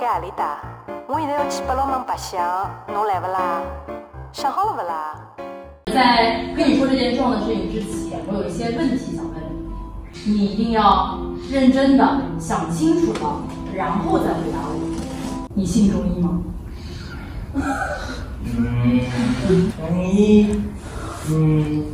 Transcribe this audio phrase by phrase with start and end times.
[0.00, 0.56] 盖何里搭？
[1.06, 2.40] 我现在要去八龙门白相，
[2.88, 3.60] 侬来不啦？
[4.32, 5.14] 想好了不啦？
[5.92, 9.34] 在跟你说这件重要的事情之前，我有一些问题想问
[10.24, 11.18] 你，你一定要
[11.50, 13.42] 认真的想清楚了，
[13.74, 14.80] 然后再回答我。
[15.54, 16.40] 你信中医吗？
[18.42, 19.00] 嗯，
[19.76, 20.62] 中医，
[21.28, 21.84] 嗯，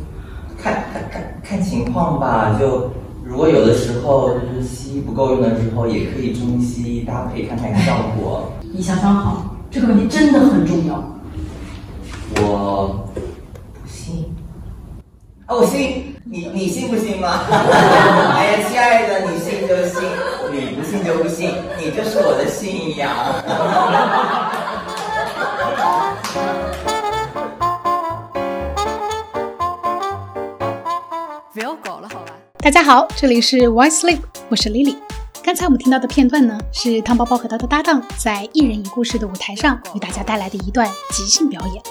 [0.57, 2.55] 看看看看情况吧。
[2.57, 2.89] 就
[3.27, 8.49] 如果有的时候就是西医不够用的时候，也可以中西医搭配看看效果。
[8.73, 11.03] 你想想好，这个问题真的很重要。
[12.37, 13.19] 我不
[13.85, 14.25] 信。
[15.47, 16.13] 哦，我信。
[16.29, 17.43] 你你信不信吗？
[18.35, 20.03] 哎呀，亲爱的，你信就信，
[20.51, 23.09] 你不信就不信，你就是我的信仰。
[32.67, 34.97] 大家好，这里是 Why Sleep，我是 Lily。
[35.41, 41.81] 刚才我们听到的片段呢，是汤包包和他的搭档在一人一故事的舞台上为大家带来的一段即兴表演。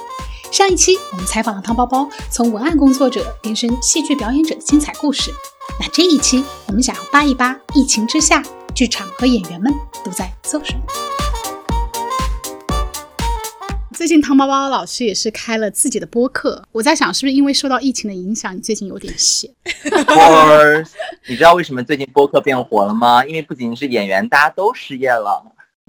[0.52, 5.32] 上一期我们采访了汤包包，从文案工作者变身戏剧表演者的精彩故事。
[5.80, 8.42] 那这一期我们想要扒一扒疫情之下，
[8.74, 9.72] 剧场和演员们
[10.04, 11.05] 都在做什么。
[13.96, 19.50] 最近汤包包老师也是开了自己的播客，我在想是不是因为受到疫情的影响，你最近有点闲？
[21.26, 23.24] 你知道为什么最近播客变火了吗？
[23.24, 25.42] 因为不仅是演员，大家都失业了。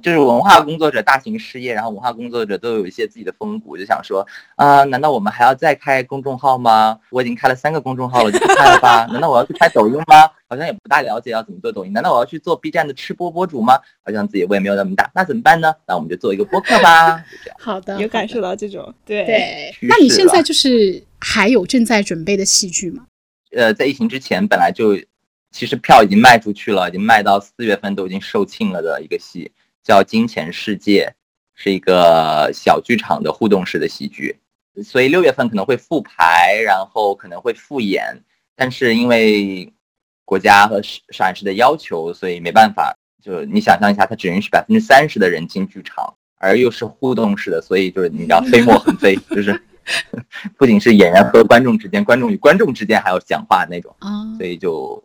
[0.03, 6.99] 就是文化工作者大型事业，然后文化工作者都有一些自己的风骨，就想说啊，难道我们还要再开公众号吗？
[7.09, 9.07] 我已经开了三个公众号了，就不开了吧？
[9.11, 10.29] 难道我要去开抖音吗？
[10.47, 11.91] 好像也不大了解要怎么做抖音。
[11.91, 13.79] 难道我要去做 B 站的吃播博主吗？
[14.05, 15.73] 好像自己胃没有那么大，那怎么办呢？
[15.87, 17.23] 那我们就做一个播客吧。
[17.59, 19.75] 好的，有感受到这种对对。
[19.81, 23.07] 那你现在就是还有正在准备的戏剧吗？
[23.51, 24.95] 呃，在疫情之前本来就
[25.51, 29.51] 其实票已经卖出去了，已经卖到四月份都已经售罄了的一个戏。
[29.87, 31.05] 叫《金钱世界》，
[31.55, 34.37] 是一个小剧场的互动式的喜剧，
[34.83, 38.21] 所以六月份可能会复排，然后可能会复演，
[38.53, 39.71] 但是因为
[40.25, 42.93] 国家和上海市的要求，所以没办法。
[43.23, 49.57] 就你想象一下，它只允许百分之三十的人进剧场，而又是互动式的，所以就是你知道飞沫横飞，就是
[50.59, 53.95] 不仅是演员和观众之间，观众与观众之间还要讲话那种，
[54.37, 55.01] 所以就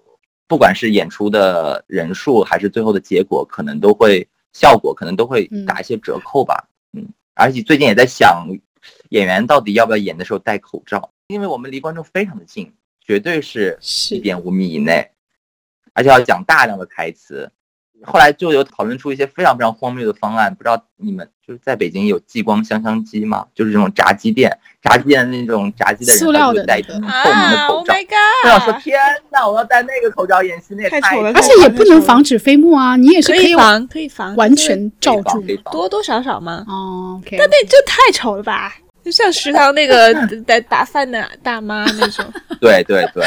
[0.49, 4.27] 不管是演出的人数还是最后的结果，可能都会。
[4.53, 8.47] 效果可能都会打一些折扣吧，嗯，而且最近也在想，
[9.11, 13.79] 演员到底要不要演的时候戴口罩，因为我们离观众非常的近，绝对是。
[14.11, 15.11] 一点五米以内，
[15.93, 17.51] 而且要讲大量的台词。
[18.05, 23.47] 后来就有讨论出一些非常非常荒谬的方案，不知道你们就是在北京有激光香香机吗？
[23.55, 27.95] 就是这种炸鸡店，炸鸡店那种炸鸡的人他会戴一个透明的口罩。
[28.45, 28.99] 我想说，天
[29.31, 31.33] 哪，我要戴那个口罩演戏，那也太丑了。
[31.35, 36.65] 而且也不能防止飞沫啊，你也是可以防，可以防，完全罩住，多多少少嘛。
[36.69, 37.37] 哦，OK。
[37.39, 38.75] 但那就太丑了吧，
[39.05, 40.13] 就像食堂那个
[40.47, 42.25] 在打饭的大妈那种。
[42.61, 43.25] 对 对对，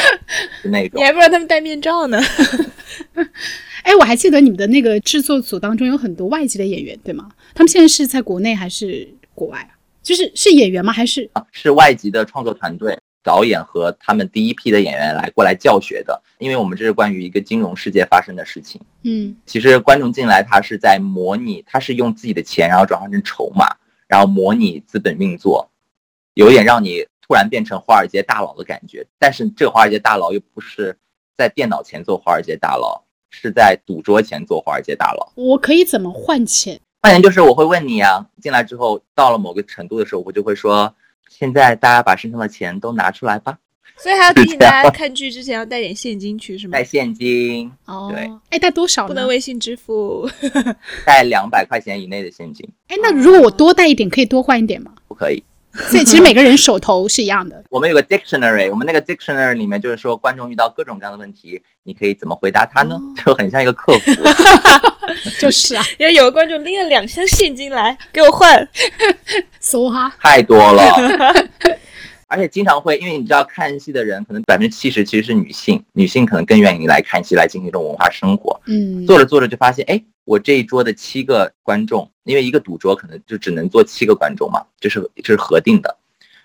[0.62, 1.00] 是那种。
[1.00, 2.20] 你还不让他们戴面罩呢。
[3.86, 7.30] 哎，我还记得你们的那个制作组当中有很多外籍的演员，对吗？
[7.54, 9.78] 他们现在是在国内还是国外啊？
[10.02, 10.92] 就是是演员吗？
[10.92, 11.46] 还是啊？
[11.52, 16.20] 是外籍的创作团队、导演和他们第一批的演员来过来教学的。
[16.38, 18.80] 因为我们这是关于一个金融世界发生的事情。
[19.04, 23.66] 嗯，其实观众进来，他是在模拟，他是用自己的钱，然后转换成筹码，
[24.08, 25.70] 然后模拟资本运作，
[26.34, 29.06] 有点让你突然变成华尔街大佬的感觉。
[29.16, 30.98] 但是这个华尔街大佬又不是
[31.38, 33.05] 在电脑前做华尔街大佬。
[33.30, 35.32] 是在赌桌前做华尔街大佬。
[35.34, 36.80] 我可以怎么换钱？
[37.02, 40.94] 换钱就是我会问你啊，进来之后到了某个程度的时候，我就会说，
[41.28, 43.58] 现在大家把身上的钱都拿出来吧。
[43.98, 46.72] 所以还要提醒大家看剧之前要带点现金去，是吗？
[46.72, 48.12] 带现金哦。
[48.12, 49.06] 对，哎，带多少？
[49.06, 50.28] 不能微信支付。
[51.06, 52.68] 带两百块钱以内的现金。
[52.88, 54.92] 哎，那如果我多带一点，可以多换一点吗？
[55.08, 55.42] 不可以。
[55.88, 57.62] 所以其实每个人手头是一样的。
[57.70, 62.98] 我们有个 dictionary，我们那个 dictionary 里面就是说，观众遇到各种各样的问题，你可以怎么回答他呢？
[63.24, 64.12] 就很像一个客服。
[65.38, 68.68] 就是啊，因为有个观众拎了两箱现金来给我换，
[69.60, 70.82] 搜哈，太多了。
[72.28, 78.60] 而且经常会，因为你知道看戏的人可能百分之七十其实是女性，女性可能更愿意来看戏，来进行一种文化生活。
[78.66, 85.96] 嗯，做着做着就发现，哎，我这一桌的七个观众，因为一个赌桌可能就只能坐七个观众嘛，这是这是核定的。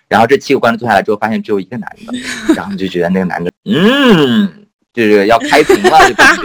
[0.07, 6.44] 然后这七个观众坐下来之后，发现只有一个男的，然后就觉得那个男的，嗯，就是要开屏了，就感觉。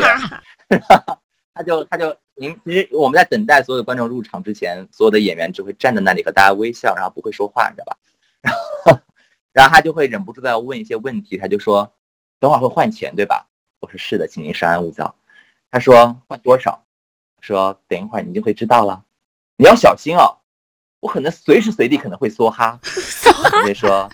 [1.53, 7.97] 他就他就，您其实我们在等待所有的观众入场之前，所有的演员只会站在那里和大家微笑，然后不会说话，你知道吧？
[8.41, 8.55] 然
[8.95, 9.01] 后。
[9.57, 11.95] 然后他就会忍不住的要问一些问题，他就说
[12.39, 13.49] ：“等会儿会换钱对吧？”
[13.81, 15.17] 我说：“是的，请您稍安勿躁。”
[15.73, 16.85] 他说：“换多少？”
[17.41, 19.03] 说等一会儿你就会知道了，
[19.57, 20.41] 你要小心哦，
[21.01, 22.79] 我可能随时随地可能会梭哈。
[22.83, 24.11] 所以说，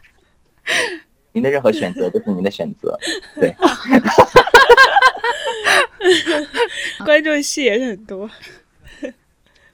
[1.32, 2.96] 您的任何选择都是您的选择，
[3.34, 3.52] 对。
[7.04, 8.30] 观众戏也是很多。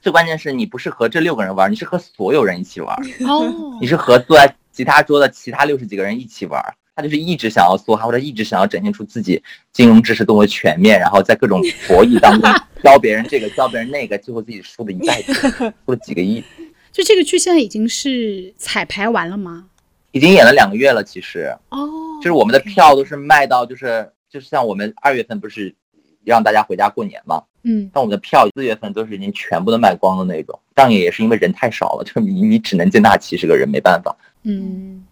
[0.01, 2.97] 最关键是你不是和这六个人玩，你是和所有人一起玩。
[3.27, 6.63] 哦你，是和坐在其他桌的其他六十几个人一起玩。
[6.95, 9.43] 他就是一直想要梭哈，或者一直想要展现出自己
[9.73, 12.49] 金融知识多么全面，然后在各种博弈当中
[12.81, 16.41] 教别人这个，教别人那个，最后自己输的一败涂地，输了几个亿。
[16.93, 19.65] 就这个剧现在已经是彩排完了吗？
[20.11, 21.89] 已经演了两个月了，其实哦，
[22.21, 25.75] 就是我们的票都是卖到，就是就是像我们二月份不是
[26.23, 30.57] 让大家回家过年嘛，嗯，但我们的票四月份都是已经全部都卖光的那种。
[30.75, 34.15] 上演也是因为人太少了，就是你你只能接纳七十个人，没办法。
[34.43, 35.05] 嗯，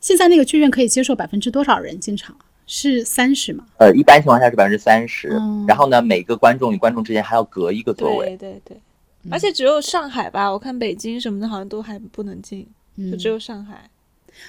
[0.00, 2.36] 现在那个剧院可以接受百分之多少人进场？
[2.70, 3.64] 是三十吗？
[3.78, 8.36] 呃，一般情况下是百分之三十嗯，然后呢，每个观众与观众之间还要隔一个座位。
[8.36, 8.76] 对对对，
[9.30, 13.88] 而且只有上海吧，我看北京什么的好像都还不能进，嗯就只有上海。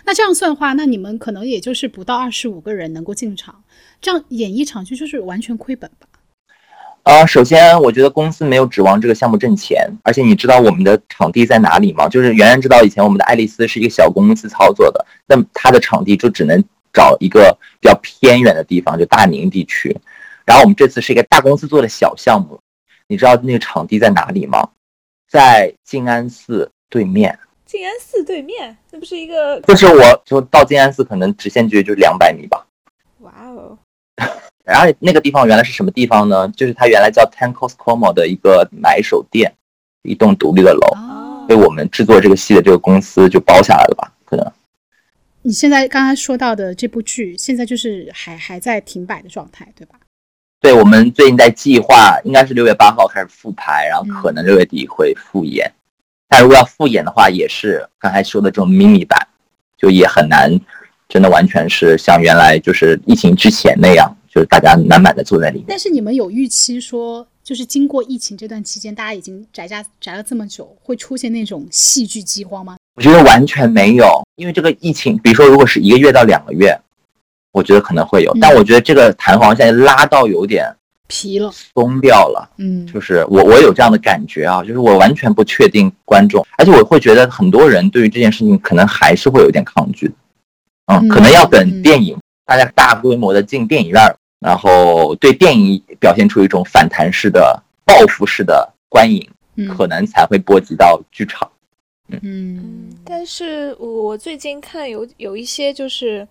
[0.04, 3.64] 那这样算的话，那你们可能也就是不到二十五个人能够进场，
[4.02, 6.09] 这样演一场剧就是完全亏本吧？
[7.10, 12.08] 呃，首先我觉得公司没有指望这个项目挣钱，而且你知道我们的场地在哪里吗？
[12.08, 16.64] 就是圆圆知道以前我们的爱丽丝是一个小公司操作的，那么它的场地就只能
[16.94, 19.98] 找一个比较偏远的地方，就大宁地区。
[20.46, 22.60] 然后我们这次是一个大公司做的小项目，
[23.08, 24.70] 你知道那个场地在哪里吗？
[25.28, 27.40] 在静安寺对面。
[27.66, 32.68] 静安寺对面，那不是一个就是我就到静安寺可能直线距离就是两百米吧。
[33.22, 33.80] 哇哦，
[34.64, 36.48] 然后那个地方原来是什么地方呢？
[36.50, 39.54] 就是它原来叫 Tancos Como 的一个买手店，
[40.04, 44.14] 一栋独立的楼，哦被我们制作这个戏的这个公司就包下来了吧？
[44.26, 44.52] 可能
[45.42, 49.96] 你现在刚刚说到的这部剧，现在就是还还在停摆的状态，对吧？
[50.62, 55.72] 对我们最近在计划，应该是六月八号开始复排，然后嗯可能六月底会复演。
[56.28, 59.28] 但如果要复演的话，也是刚才说的这种 mini 版，
[59.78, 60.52] 就也很难，
[61.08, 65.66] 真的完全是像原来就是疫情之前那样，就是大家满满的坐在里面。
[65.68, 72.78] 但是你们有预期说，就是经过疫情这段期间，大家已经宅家宅了这么久，会出现那种戏剧饥荒吗？
[72.96, 76.78] 我觉得完全没有，因为这个疫情，比如说如果是一个月到两个月，
[77.52, 80.70] 我觉得可能会有，嗯但我觉得这个弹簧现在拉到有点
[81.08, 82.48] 疲了，松掉了。
[82.58, 90.12] 嗯，就是我我有这样的感觉啊，就是我完全不确定观众，而且我会觉得很多人对于这件事情可能还是会有点抗拒，
[90.88, 92.18] 嗯，嗯可能要嗯等电影
[92.50, 94.02] 大家大规模的进电影院，
[94.40, 99.68] 然后对电影表现出一种反弹式的报复式的观影，嗯。
[99.68, 101.48] 可能才会波及到剧场。
[102.24, 102.90] 嗯。
[103.06, 106.28] 但是我我最近看有有一些就是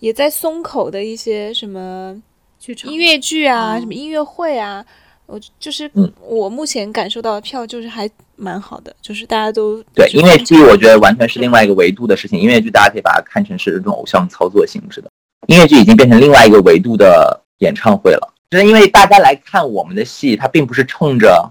[0.00, 2.20] 也在松口的一些什么
[2.58, 2.90] 剧场。
[2.90, 4.84] 音乐剧啊，哦什么音乐会啊，
[5.26, 6.12] 我就是嗯。
[6.20, 12.40] 我目前感受到的票就是还蛮好的，就是大家都对，音乐剧我觉得完全是另外一个维度的事情。
[12.40, 15.08] 音乐剧大家可以把它看成是这种偶像操作性质的，
[15.46, 18.32] 音乐剧已经变成另外一个维度的演唱会了。
[18.50, 21.50] 就是因为大家来看我们的戏，它并不是冲着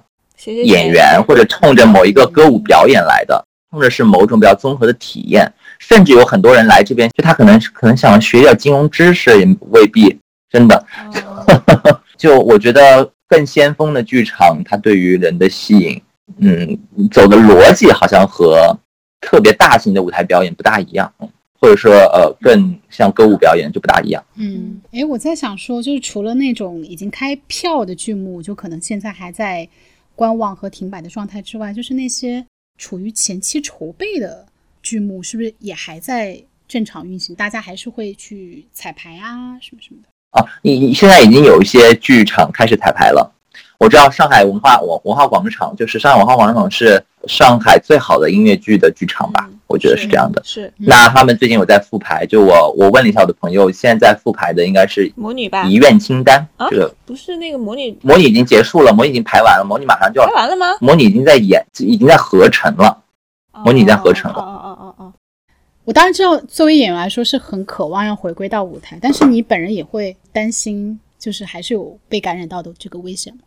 [0.64, 5.52] 演员或者冲着某一个歌舞表演来的，冲着是某种比较综合的体验。
[5.80, 10.18] 甚至有很多人来这边，就他可能可能想学点金融知识，也未必
[10.50, 10.86] 真的。
[11.26, 16.02] 哦 就我觉得更先锋的剧场，它对于人的吸引，
[16.38, 16.80] 嗯，
[17.12, 18.74] 走的逻辑好像和
[19.20, 21.28] 特别大型的舞台表演不大一样，嗯
[21.64, 24.22] 或者说呃更像歌舞表演就不大一样。
[24.36, 29.66] 嗯，哎，我在想说，就是除了那种已经开票的剧目，就可能现在还在
[30.14, 32.46] 观望和停摆的状态之外，就是那些
[32.78, 34.46] 处于前期筹备的
[34.82, 37.34] 剧目，是不是也还在正常运行？
[37.34, 40.10] 大家还是会去彩排啊，什么什么的。
[40.32, 43.34] 啊，你你现在已经有一些剧场开始彩排了。
[43.80, 50.40] 我知道上海文化文文化广场，就是上海文化广场是上海最好的音乐剧的剧场吧嗯，我觉得是这样的。
[50.46, 55.74] 是那他们最近有在复排，就我我问了一下我的朋友，现在在复排的应该是魔女吧遗？
[55.74, 60.68] 愿清单，啊这个不是那个魔女魔女已经结束了，魔女已经排完了，魔女马上就要拍，完了吗？
[60.80, 63.00] 魔女已经在演，已经在合成了。
[63.66, 65.14] 模拟在合成了哦哦哦哦哦，
[65.86, 73.42] 我当然知道，作为演员来说是很渴望要回归到舞台，但是你本人也会担心，就是还是有被感染到的这个危险吗？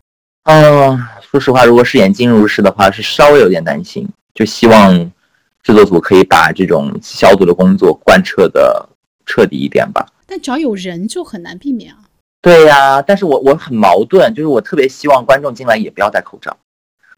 [0.45, 5.13] 嗯，说实话，如果是演进入式的话，是稍微有点担心，就希望
[5.67, 8.89] 制作组可以把这种消毒的工作贯彻的
[9.25, 10.07] 彻底一点吧。
[10.25, 11.99] 但只要有人就很难避免啊。
[12.41, 16.57] 对呀、但是我我很矛盾，就是我特别希望观众进来也不要戴口罩，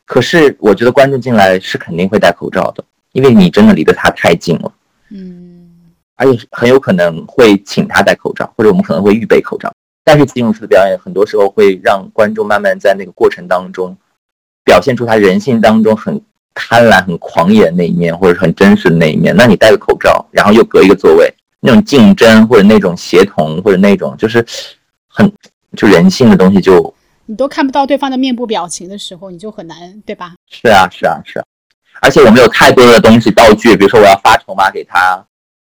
[0.07, 4.73] 可是我觉得观众进来是肯定会戴口罩的，因为你真的离得他太近了，
[5.11, 5.69] 嗯，
[6.17, 9.71] 而且很有可能会请他戴口罩，或者我们可能会预备口罩。
[10.03, 13.95] 但是进入式的表演很多时候会让观众慢慢在那个过程当中
[14.65, 16.23] 表现出他人性当中很
[16.61, 19.35] 贪婪、很狂野的那一面，或者是很真实的那一面。
[19.37, 24.45] 那你戴个口罩，然后又隔一个座位，那种竞争或者那种协同或者那种就是
[25.07, 25.33] 很
[25.77, 26.93] 就人性的东西就
[27.27, 30.35] 你都看不到对方的面部表情的时候，你就很难，对吧？
[30.51, 31.45] 是啊，是啊，是啊。
[32.01, 35.25] 而且我们有太多的东西道具，比如说我要发筹码给他，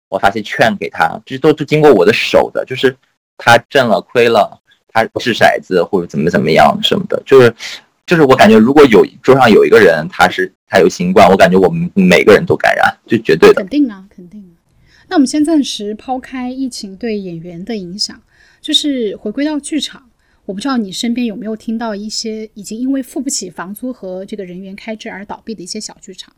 [0.10, 2.96] 我发些券给他，这都是经过我的手的，就是
[3.38, 4.60] 他挣了亏了，
[4.90, 7.54] 他掷骰子或者怎么怎么样什么的，就是
[8.06, 13.70] 就是我感觉如果有桌上有一个人他是他有新冠，我感觉我们每个人都感染，就绝对的肯。
[13.70, 14.58] 定啊，肯定啊。
[15.08, 18.20] 那我们先暂时抛开疫情对演员的影响，
[18.60, 20.10] 就是回归到剧场。
[20.46, 26.34] 我不知道你身边有没有听到一些已经因为付不起房租和这个人员开支而倒闭的一些小剧场。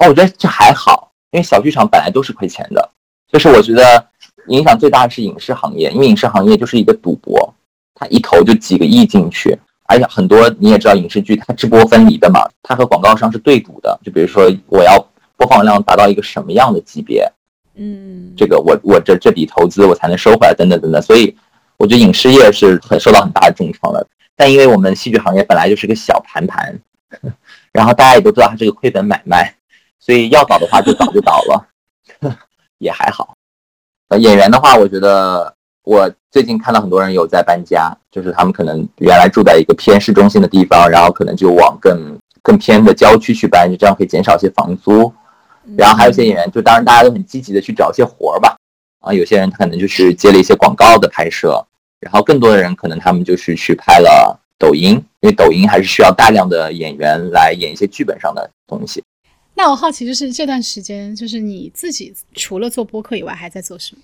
[0.00, 2.90] 哦，我觉得这还好，因为小剧场本来都是亏钱的。
[3.30, 4.08] 就是我觉得
[4.48, 7.54] 影响最大的是影视行业，因为影视行业就是一个赌博，
[7.94, 9.56] 它一投就几个亿进去，
[9.92, 13.98] 而且很多你也知道影视剧它直播分离的嘛，它和广告商是对赌的。
[14.02, 14.98] 就比如说我要
[15.36, 17.30] 播放量达到一个什么样的级别，
[17.74, 21.02] 嗯，这个我我这这笔投资我才能收回来，等等等等。
[21.02, 21.36] 所以
[21.76, 24.06] 我觉得影视业是很受到很大的重创的。
[24.34, 26.80] 但因为我们戏剧行业本来就是个小盘盘，
[27.70, 29.54] 然后大家也都知道它是个亏本买卖，
[30.00, 31.68] 所以要倒的话就早就倒了，
[32.78, 33.36] 也还好。
[34.08, 45.12] 呃，演员的话，我觉得我最近看到很多人有在搬家，就是他们可能原来住在一个偏市中心的地方，然后可能就往更更偏的郊区去搬，就这样可以减少一些房租。
[45.76, 48.56] 然后还有一些演员，就当然大家都很积极的去找一些活儿吧。
[49.00, 51.64] 啊，有些人他可能就是接了一些广告的拍摄，
[52.00, 59.02] 然后更多的人可能他们就是去拍了抖音，因为抖音还是需要大量的演员来演一些剧本上的东西。
[59.54, 64.02] 那我好奇，就是这段时间，就是你自己除了做播客以外，还在做什么？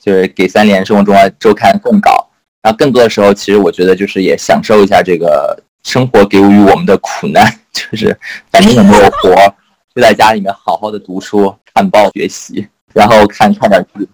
[0.00, 2.28] 就是给三联生活中外周刊供稿，
[2.62, 8.18] 然后更多的时候，其实我觉得就是也享受一下这个生活给予我们的苦难，就是
[8.50, 9.34] 反正也没有活，
[9.94, 14.08] 就在家里面好好的读书、看报、学习，然后看看点剧。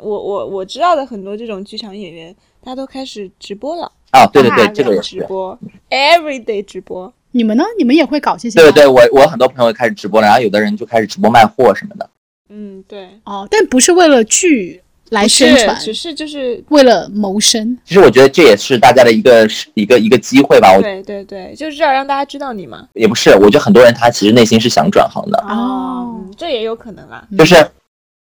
[0.00, 5.18] 我我我知道的很多这种剧场演员，他都开始直播了，啊，对对对，这个也是。
[5.18, 5.58] 直播
[5.90, 7.12] ，everyday 直播。
[7.30, 7.64] 你们呢？
[7.76, 8.60] 你们也会搞这些？
[8.60, 12.08] 对对对，我我很多朋友开始直播了，然后有的人就开始直播卖货什么的。
[12.48, 17.76] 嗯，对，哦，但不是为了剧来宣传，只是就是，为了谋生。
[17.84, 20.72] 其实我觉得这也是大家的一个一个一个机会吧。
[20.74, 22.88] 我对对对，就是要让大家知道你嘛。
[22.94, 27.26] 也不是，我觉得很多人他其实内心是想转行的，哦嗯，这也有可能啊。
[27.38, 27.54] 就是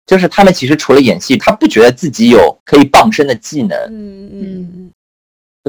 [0.07, 4.91] 就是他们其实除了演戏，他不觉得自己有可以傍身的技能，嗯嗯嗯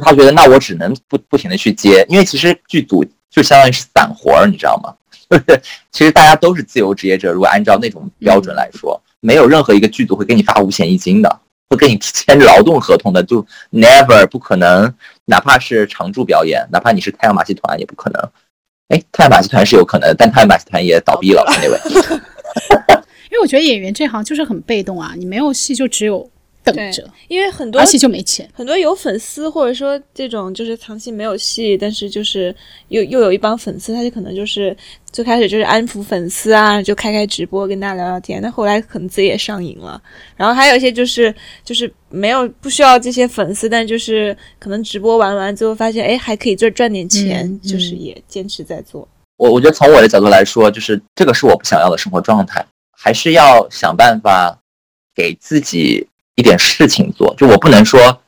[0.02, 4.96] 他觉得那我只能不不停的去接，因为其实剧组就相当于是散活儿，你知道吗？
[5.30, 11.40] 就是其实大家都是自由职业者，如果按照那种标准来说，没有任何一个剧组会给你发五险一金的，
[11.70, 14.94] 会跟你签劳动合同的，就 never 不可能，
[15.26, 18.22] 哪怕是常驻表演，哪怕你是太阳马戏团也不可能。
[18.90, 22.22] 哎，太阳马戏团是有可能，但太阳马戏团也倒闭了倒闭，anyway。
[23.32, 26.30] 因为我觉得演员这行就是很被动啊，你没有戏就只有
[26.64, 28.50] 等对着，因为很多而且就没钱。
[28.54, 32.56] 很多有粉丝，或者说这种就是长期没有戏，但是就是
[32.88, 34.76] 又又有一帮粉丝，他就可能就是
[35.12, 40.02] 最开始就是安抚粉丝啊，就开开直播跟大家聊聊天，但后来可能自己也上瘾了。
[40.38, 41.34] 然后还有一些就是
[41.66, 49.08] 就是没有不需要这些粉丝，但就是可能直播玩完最后发现，哎，还可以赚赚点钱，嗯就是嗯也坚持在做。
[49.38, 52.66] 我我觉得从我的角度来说，就是这个是我不想要的生活状态，
[52.96, 54.58] 还是要想办法
[55.14, 57.34] 给自己一点事情做。
[57.38, 58.20] 就我不能说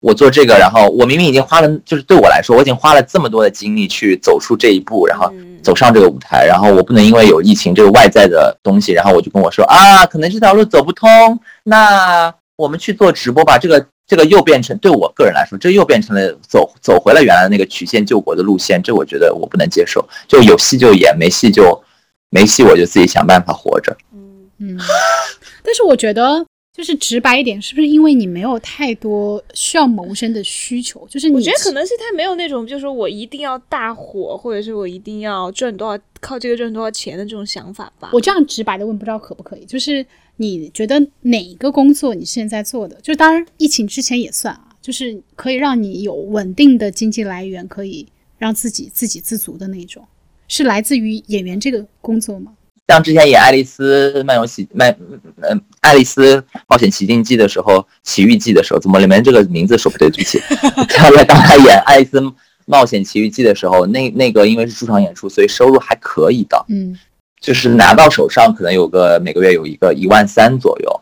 [0.00, 13.56] 我做这个，然后我明明已经花了，就是对我来说，我已经花了这么多的精力去走出这一步，然后嗯走上这个舞台，然后我不能因为有疫情这个外在的东西，然后我就跟我说啊，可能这条路走不通，那我们去做直播吧。
[13.58, 20.04] 这个这个又变成对我个人来说，这又变成了走走回了原来的那个曲线救国的路线，这我觉得我不能接受。
[20.26, 21.80] 就有戏就演，没戏就
[22.28, 23.96] 没戏，我就自己想办法活着。
[24.12, 24.78] 嗯嗯，
[25.62, 31.06] 但是我觉得就是直白一点，是不是因为你没有太多需要谋生的需求？
[31.06, 38.10] 就是你我觉得可能是他没有那种，就是说我一定要大火，或者是我一定要赚多少，靠这个赚多少钱的这种想法吧。
[38.14, 39.66] 我这样直白的问，不知道可不可以？
[39.66, 40.04] 就是
[40.36, 48.06] 你觉得哪个工作你现在做的，就当然疫情之前也算啊，就是可以让你有稳定的经济来源，可以
[48.38, 50.02] 让自己自给自足的那种，
[50.48, 52.54] 是来自于演员这个工作吗？
[52.88, 54.92] 像之前演《爱丽丝漫游奇漫》
[55.40, 60.10] 嗯，《爱丽丝冒险奇境记》的时候，奇遇记的时候，怎么里面这个名字说不对？
[60.10, 60.40] 对不起。
[60.94, 62.20] 他在当他演《爱丽丝
[62.66, 66.98] 冒险奇遇记》的时候，那那个因为是驻场演出，所以收入还可以的，嗯
[67.40, 71.00] 就是拿到手上可能有个每个月有一个一万三左右。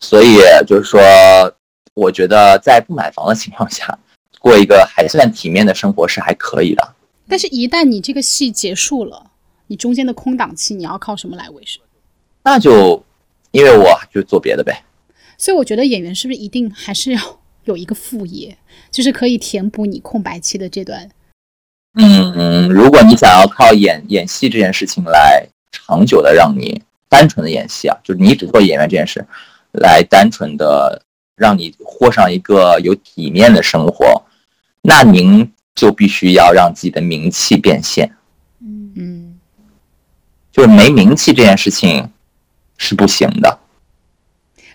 [0.00, 1.00] 所以就是说，
[1.94, 3.98] 我觉得在不买房的情况下，
[4.38, 6.94] 过一个还算体面的生活是还可以的。
[7.26, 9.30] 但是，一旦你这个戏结束了，
[9.66, 11.78] 你中间的空档期，你要靠什么来维持？
[12.42, 13.02] 那就
[13.50, 14.84] 因为我就做别的呗。
[15.36, 17.20] 所以，我觉得演员是不是一定还是要
[17.64, 18.56] 有一个副业，
[18.90, 21.10] 就是可以填补你空白期的这段？
[21.96, 29.24] 嗯，如果你想要靠演演戏这件事情来长久的让你单纯的演戏啊，就是你只做演员这件事，
[29.72, 31.02] 来单纯的
[31.36, 34.22] 让你过上一个有体面的生活，
[34.82, 38.10] 那您就必须要让自己的名气变现。
[40.54, 42.08] 就是没名气这件事情
[42.78, 43.58] 是不行的。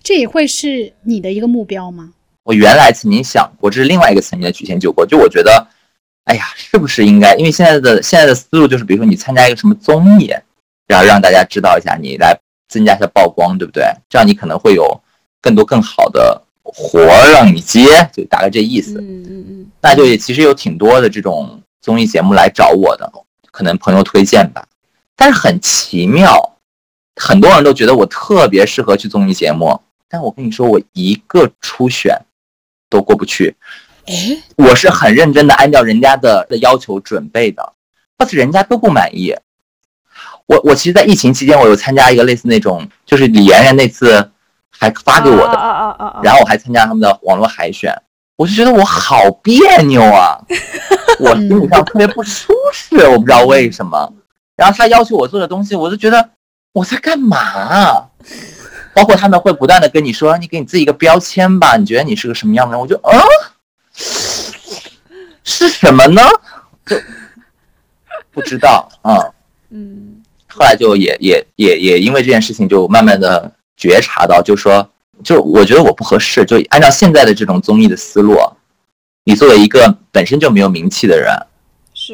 [0.03, 2.11] 这也会是你的一个目标吗？
[2.43, 5.05] 我原来曾经想过，这是另外一个层面的曲线救国。
[5.05, 5.67] 就我觉得，
[6.25, 7.33] 哎呀，是不是应该？
[7.35, 10.33] 因为现在的现在的思路就是，比如说你参加一个什么综艺，
[10.85, 13.85] 然后让大家知道一下你，来增加一下曝光，对不对？
[14.09, 15.01] 这样你可能会有
[15.39, 18.99] 更多更好的活儿让你接，就大概这意思。
[18.99, 19.71] 嗯嗯嗯。
[19.79, 23.09] 那就也其实有挺多的这种综艺节目来找我的，
[23.51, 24.65] 可能朋友推荐吧。
[25.19, 26.55] 但是很奇妙，
[27.17, 29.81] 很多人都觉得我特别适合去综艺节目。
[30.07, 32.17] 但我跟你说，我一个初选
[32.89, 33.55] 都过不去。
[34.05, 37.73] 哎，我是很认真的按照人家的的要求准备的，
[38.17, 39.35] 但是人家都不满意。
[40.47, 44.31] 我我其实，在疫情期间，我有参加一个类似那种，就是李妍妍那次
[44.71, 47.93] 还发给我的，然后我还参加他们的网络海选，
[48.37, 50.39] 我就觉得我好别扭啊，
[51.19, 54.11] 我心理上特别不舒适，我不知道为什么。
[54.59, 56.29] 然后他要求我做的东西，我就觉得
[56.73, 58.09] 我在干嘛？
[58.93, 62.79] 包括他们会不断的跟你说，你给你自己一个标签吧，你觉得你是个什么样的人？
[62.81, 63.17] 我就啊，
[65.43, 66.21] 是什么呢？
[66.85, 66.97] 就
[68.31, 69.15] 不知道啊。
[69.71, 70.21] 嗯。
[70.51, 74.89] 后来就也也也也因为这件事情，就慢慢的觉察到，就说，
[75.23, 76.43] 就我觉得我不合适。
[76.43, 78.35] 就按照现在的这种综艺的思路，
[79.23, 81.33] 你作为一个本身就没有名气的人，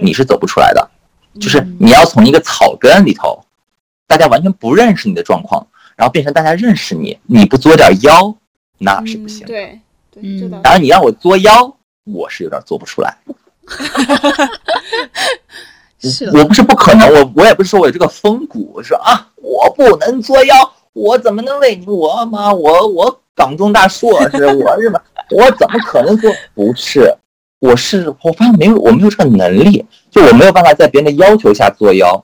[0.04, 0.92] 你是走不出来的。
[1.39, 3.44] 就是你要从一个草根里头，
[4.07, 5.66] 大家完全不认识你的状况。
[5.96, 8.36] 然后变成大家认识你，你不作点妖，
[8.79, 9.48] 那是不行。
[9.48, 9.79] 对，
[10.12, 13.18] 对，当然你让我作妖，我是有点做不出来。
[15.98, 21.88] 是，我不是不可能，我我也不是说我有这个风骨，我说啊，我不能作妖，我怎么能为你？
[21.88, 26.29] 我妈，我我港中大硕士，我日本，我怎么可能做？
[26.53, 27.16] 不是，
[27.66, 32.24] 我是我发现没有，我没有这个能力，就我没有办法在别人的要求下作妖。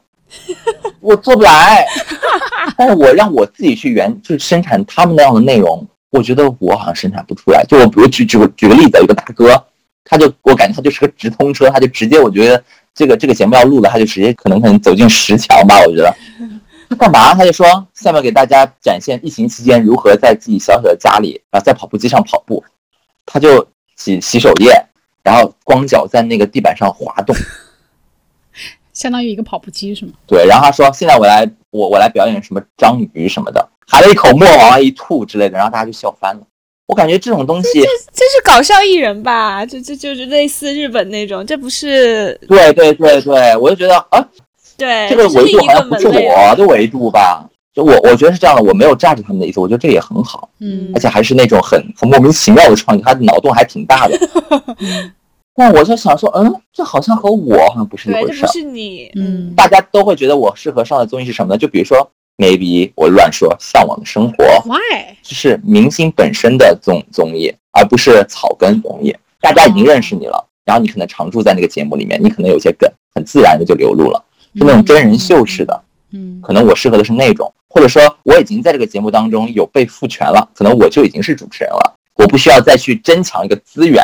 [1.00, 1.86] 我做不来，
[2.78, 7.66] 但是我让我自己去原就是生产他们那样的内容，我觉得我好像生产不出来。
[7.68, 9.62] 就我比如举举个举个例子，有个大哥，
[10.06, 15.76] 他就我感觉他就是个直通车，他就直接我觉得这个这个节目要录了，他就直接可能可能走进十强吧。
[15.86, 16.16] 我觉得
[16.90, 17.34] 他干嘛？
[17.34, 22.64] 他就说下面给大家展现疫情期间如何在自己小小的家里啊，在跑步机上跑步，
[23.26, 24.72] 他就洗洗手液，
[25.24, 27.36] 然后光脚在那个地板上滑动。
[28.94, 30.12] 相当于一个跑步机是吗？
[30.28, 36.42] 对，然后他说：“现在我来，我我来表演什么章鱼什么的，含了一口沫往外一吐之类的，然后大家就笑翻了。
[36.88, 39.66] 我感觉这种东西，这这是搞笑艺人吧？
[39.66, 42.38] 这这就是类似日本那种，这不是？
[42.50, 44.28] 对对对对，我就觉得啊，
[44.78, 47.50] 对，这个维度好像不是我的维度吧？
[47.74, 54.18] 就我我觉得是这样的，我没有榨着他们的意思，我觉得这也很好，嗯，而且还是那种很很莫名其妙的创意，他的脑洞还挺大的。
[55.56, 58.42] 那我就想说，嗯，这好像和我好像不是一回事。
[58.42, 61.58] 这不是你，嗯，大家都会觉得我适合上的综艺是什么呢？
[61.58, 65.14] 就比如说，maybe 我乱说，《向往的生活》，why？
[65.22, 69.16] 就是明星本身的综综艺，而不是草根综艺。
[69.42, 74.24] 大家已经认识你了，然后你可能常驻在那个节目里面，你可能有些梗，很自然的就流露了，
[74.56, 75.74] 是那种真人秀式的。
[75.76, 75.84] 嗯，
[76.42, 84.04] 可能我适合的是那种，或者说我已经在这个节目当中有被赋权了，可能我就已经是主持人了，我不需要再去争抢一个资源。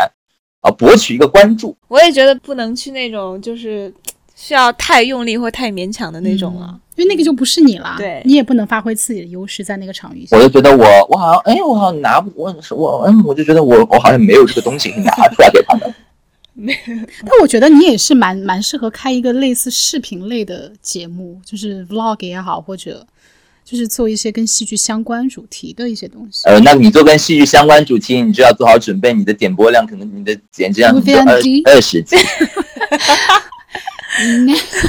[0.61, 3.93] 啊，博取一个关注，我也觉得不能去那种就是
[4.35, 10.35] 需要太用力或太勉强的那种了，因为那个就不是你了，对你也不能发挥自己的优势在那个场域下。
[10.35, 15.93] 我就觉得我我好像哎，我好像拿不我我嗯，我就觉得我我好像没有这个东西拿出来给他们。
[17.21, 23.05] 但我觉得你也是蛮蛮适合开一个类似视频类的节目，就是 vlog 也好，或者。
[23.69, 26.47] 就是做一些跟戏剧相关主题的一些东西。
[26.47, 31.01] 呃，那你做跟戏剧相关主题，你就要做好准备，你的点播量可能你的点击量二
[31.65, 32.15] 二十几。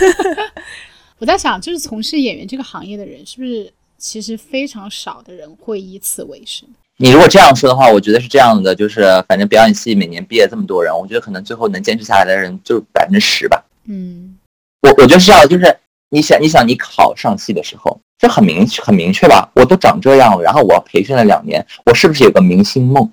[1.19, 6.69] 我在想，就是从事演员这个行业的人，是不是其实非常少的人会以此为生？
[7.01, 13.65] 你如果这样说的话，我觉得是这样的，就是反正表演系每年毕业这么多人，我觉得可能最后能坚持下来的人就百分之十吧。
[13.87, 14.37] 嗯，
[14.83, 15.79] 我我觉得是这样，就是
[16.11, 18.01] 你想，你想你考上戏的时候。
[18.21, 19.49] 这很明很明确吧？
[19.55, 23.09] 我都长这样了，然后我培训了两年，我是不是有个明星梦？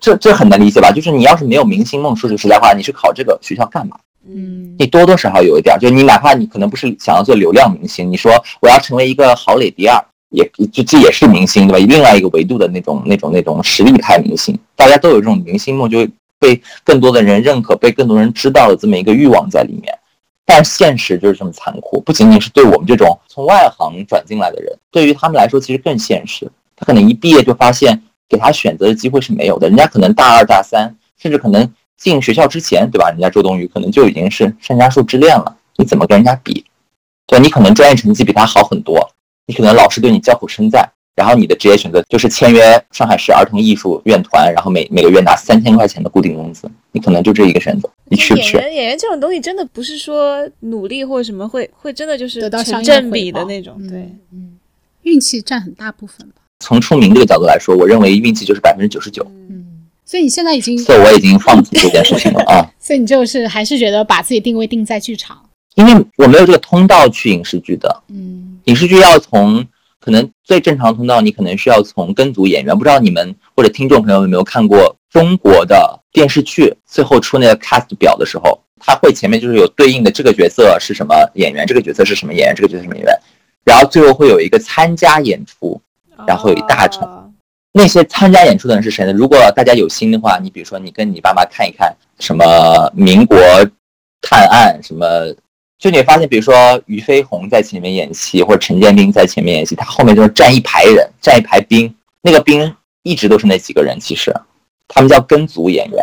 [0.00, 0.90] 这这很难理解吧？
[0.90, 3.98] 就是你要是没有明星梦，说句实在话，你去考这个学校干嘛？
[4.26, 10.02] 嗯你多多少少有一点儿，就你哪怕你可能不是想要做流量明星，你说我要成为一个郝蕾迪尔，
[10.36, 11.86] 也就这也是明星对吧？
[11.88, 16.06] 另外一个维度的那种那种那种实力派明星，大家都有这种明星梦，就
[16.38, 19.98] 被更多的人认可，被更多人知道的这么一个欲望在里面。
[20.44, 26.46] 但现实就是这么残酷，不仅仅是对我们这种从外行转进来的人，对于他们来说其实更现实。
[26.76, 33.08] 他可能一毕业就发现给他选择的机会是没有的，人家可能大二大三，甚至可能进学校之前，对吧？
[33.08, 36.64] 人家周冬雨可能就已经是山楂树之恋了，你怎么跟人家比？
[37.26, 39.10] 对你可能专业成绩比他好很多，
[39.46, 48.56] 你可能老师对你交口称赞，然后你的职业选择就是签约上海市儿童艺术院团，然后每每个月拿三千块钱的固定工资，你可能就这一个选择，你去不去？
[48.56, 54.10] 演员演员这种东西真的不是说努力或者什么会会真的就是得到相成正比的那种，对。
[55.02, 56.42] 运气占很大部分吧。
[56.58, 62.66] 从出名这个角度来说，我认为运气就是百分之九十九，嗯，所以你现在已经，所以我已经放弃这件事情了啊。
[62.80, 65.40] 所以你就是还是觉得把自己定位定在剧场。
[65.76, 69.66] 因为我没有这个通道去影视剧的，嗯影视剧要从
[69.98, 72.78] 可能最正常通道，你可能需要从跟组演员。
[72.78, 83.12] 不知道你们或者听众朋友有没有看过中国的电视剧，最后出那个 cast 表的时候，他会前面就是有对应的这个角色是什么演员，这个角色是什么演员，这个角色是什么演员，
[83.64, 85.80] 然后最后会有一个参加演出，
[86.26, 87.02] 然后有一大场。
[87.08, 87.22] 哦
[87.78, 89.12] 那些参加演出的人是谁呢？
[89.12, 92.42] 如果大家有心的话，你比如说你跟你爸妈看一看什么
[92.94, 93.36] 《民国
[94.22, 95.06] 探案》什么，
[95.78, 104.34] 就你发现，比如说俞飞鸿在前面演戏，或者陈建斌在前面演戏，他后面就是站一排人，站一排兵，那个兵一直都是那几个人，其实
[104.88, 106.02] 他们叫跟组演员，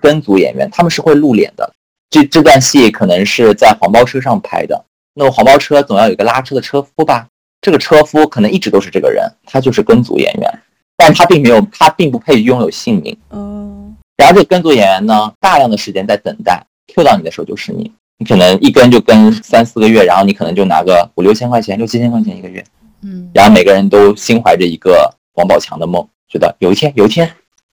[0.00, 1.72] 跟组演员他们是会露脸的。
[2.10, 7.26] 这这段戏可能是在黄包车上拍的，那么黄包车总要有一个拉车的车夫吧？
[7.60, 10.60] 这个车夫可能一直都是这个人，他就是跟组演员。
[10.96, 13.16] 但他并没有，他并不配拥有姓名。
[13.30, 16.64] 嗯，然后这个跟组演员呢，大量的时间在等待
[16.94, 22.64] ，Q 到你的时候就是你，你可能一跟就跟三四个月，然后你可能就拿个五六千块钱、六七千块钱一个月，
[23.02, 27.30] 嗯然后每个人都心怀着一个王宝强的梦，觉得有一天，有一天，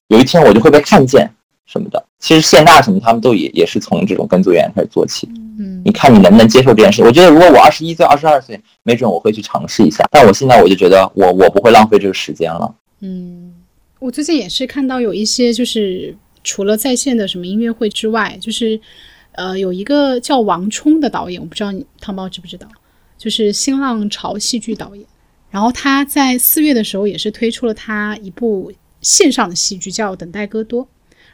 [0.08, 1.30] 有一天我就会被看见
[1.66, 2.04] 什么的。
[2.20, 5.28] 其实谢娜什么他们都也也是从这种跟组员开始做起。
[5.60, 7.04] 嗯你看你能不能接受这件事？
[7.04, 10.04] 我觉得如果我二十一岁、二十二岁，没准我会去尝试一下。
[10.12, 12.74] 但我现在我就觉得我我不会浪费这个时间了。
[13.02, 13.54] 嗯，
[14.00, 18.80] 我最近也是看到有一些，就是除了在线的什么音乐会之外，就是
[19.34, 22.68] 呃有一个叫王冲的导演，我不知道你汤包知不知道，
[23.18, 25.06] 就是新浪潮戏剧导演。
[25.50, 30.86] 然后他在四月的时候也是推出了他一部线上的戏剧，叫《等待戈多》。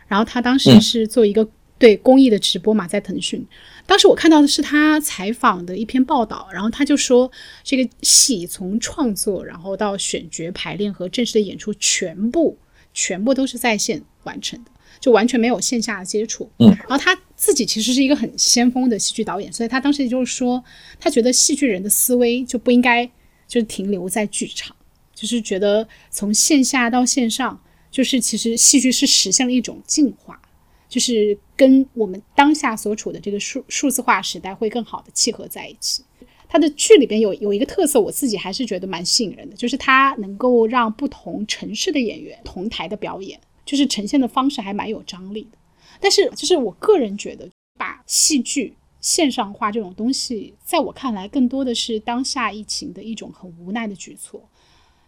[0.08, 3.46] 然后他当时嗯是做一个对公益的直播嘛，在腾讯。
[3.86, 7.32] 当时我看到的是他采访的一篇报道，然后他就说
[7.64, 12.58] 这个戏从创作，然后到选角、排练和正式的演出，全部
[12.94, 16.50] 全部都是在线完成的，就完全没有线下的接触。
[16.60, 20.64] 嗯，然后他自己其实是一个很先锋的戏剧导演，所以他当时就是说，
[21.00, 23.06] 他觉得戏剧人的思维就不应该
[23.48, 24.76] 就是停留在剧场，
[25.14, 30.42] 就是觉得从线下到线上，就是其实戏剧是实现了一种进化。
[30.90, 36.02] 就是跟我们当下所处的这个数数字化时代会更好的契合在一起。
[36.48, 45.58] 他的剧里边有有一个特色，我自己还是觉得蛮吸引人的，就是他能够让不同城市的演员同台的表演，就是呈现的方式还蛮有张力的。
[46.00, 54.42] 但是，就是我个人觉得，把戏剧线上化这种东西，在我看来，更多的是当下疫情的一种很无奈的举措。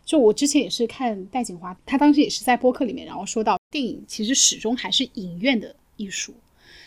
[0.05, 6.33] 就我之前也是看戴锦华，他当时也是在播客里面，然后说到电影其实始终还是影院的艺术，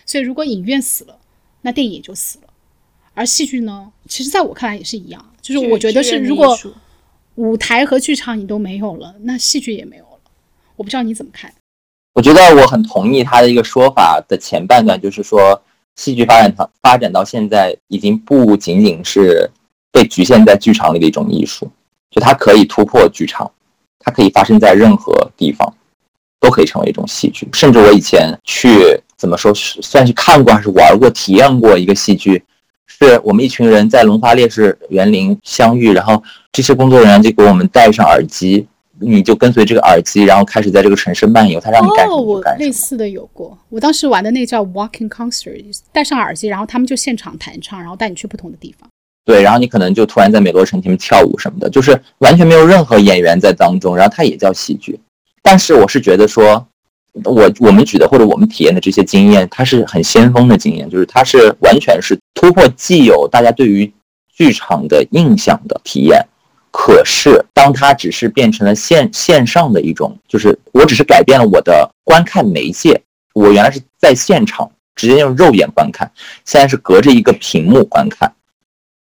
[0.04, 1.20] 所以如果影院死了，
[1.60, 2.48] 那电影也就死了。
[3.14, 6.58] 而戏剧呢，其实在我看来也是一样，就是我觉得是如果
[7.36, 10.20] 舞台和剧场你都没有了，那戏剧也没有了。
[10.74, 11.54] 我不知道你怎么看？
[12.14, 15.60] 我觉得我很同意他的一个说法的前半段，就是说
[15.96, 19.50] 戏剧发展到发展到现在，已经不仅仅是
[19.90, 21.70] 被局限在剧场里的一种艺术，
[22.10, 23.50] 就它可以突破剧场，
[23.98, 25.74] 它可以发生在任何地方，
[26.38, 27.48] 都可以成为一种戏剧。
[27.54, 28.68] 甚至我以前去
[29.16, 32.42] 怎么说，算是看过还是玩过、体验过一个戏剧，
[32.86, 36.22] 是我们一群人在龙华烈士园林相遇，然后
[36.52, 38.66] 这些工作人员就给我们戴上耳机。
[39.00, 41.58] 你就跟随这个耳机，然后开始在这个城市漫游。
[41.58, 42.66] 它让你干什哦，么就我干什么。
[42.66, 48.88] 类似的有过，我当时玩的那个叫 Walking Concert，戴上耳机，然后他们就现场弹唱，然后带你去不同的地方。
[49.24, 54.98] 对，然后你可能就突然在美罗城前面跳舞什么的，就是完全没有任何演员在当中，然后它也叫戏剧。
[55.42, 56.66] 但是我是觉得说，
[57.24, 63.92] 我我们举的或者我们体验的这些经验，它是很先锋的经验，就是它是完全是突破既有大家对于
[64.34, 66.20] 剧场的印象的体验。
[66.72, 73.00] 可是，当它只是变成了线线上的一种，就是我只是改变了我的观看媒介，
[73.34, 76.10] 我原来是在现场，直接用肉眼观看，
[76.46, 78.32] 现在是隔着一个屏幕观看。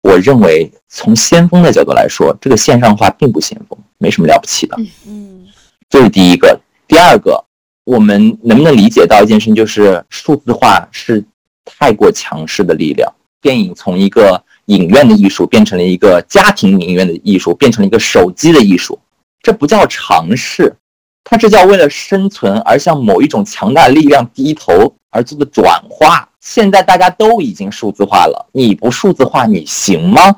[0.02, 4.76] 我认为从先锋的角度来说，这个线上化并不先锋，没什么了不起的。
[5.06, 5.48] 嗯
[5.88, 6.60] 这是第一个。
[6.86, 7.42] 第二个，
[7.84, 11.24] 我们能不能理解到一件事情，就是数字化是
[11.64, 13.10] 太过强势的力量。
[13.40, 18.98] 电影从一个影院的艺术变成了一个家庭影院的艺术，变成了一个手机的艺术，
[19.42, 20.74] 这不叫尝试，
[21.24, 26.28] 它这叫为了生存而向某一种强大力量低头而做的转化。
[26.40, 30.36] 现在大家都已经数字化了，你不数字化你行吗？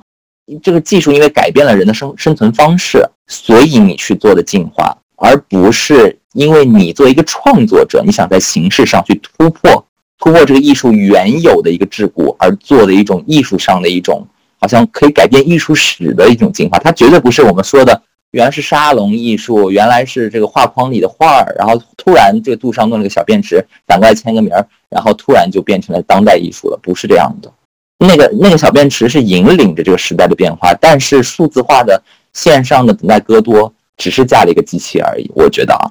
[0.63, 9.87] 这个技术因为改变了人的生生存方式，所以你去做的进化，而不是因为你作为一个创作者，你想在形式上去突破
[10.25, 14.27] 突破这个艺术原有的一个桎梏，而做的一种艺术上的一种
[14.59, 16.79] 好像可以改变艺术史的一种进化。
[16.79, 27.53] 它绝对不是我们说的原来是沙龙艺术，原来是这个画框里的画儿，然后突然这个杜尚弄了个小便池，反过来签个名儿，然后突然就变成了当代艺术了，不是这样的。
[27.99, 35.31] 那个那个小便池是引领着这个时代的变化，但是数字化的线上的等待戈多只是架了一个机器而已。
[35.35, 35.85] 我觉得啊，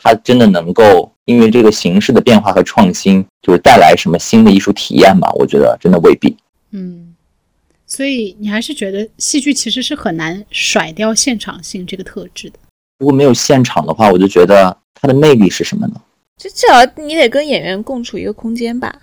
[0.00, 5.30] 它真的能够因为这个形式的变化和创新，就是带来什么新的艺术体验吗？
[5.34, 6.36] 我觉得真的未必。
[6.70, 7.14] 嗯，
[7.86, 12.58] 所以你还是觉得戏剧其实是很难甩掉现场性这个特质的。
[12.98, 15.94] 如果没有现场的话，我就觉得它的魅力是什么呢？
[16.36, 19.02] 就至少你得跟演员共处一个空间吧，